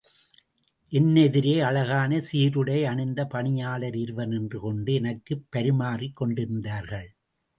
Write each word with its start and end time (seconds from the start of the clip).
என்னெதிரே 0.91 1.59
அழகான 1.61 2.21
சீருடை 2.31 2.83
அணிந்த 2.83 3.25
பணியாளர் 3.25 3.95
இருவர் 3.95 4.27
நின்று 4.27 4.59
கொண்டு 4.59 4.93
எனக்குப் 4.93 5.45
பரிமாறிக் 5.49 6.15
கொண்டிருந்தார்கள். 6.15 7.09